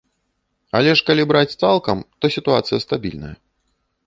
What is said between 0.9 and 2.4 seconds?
ж калі браць цалкам, то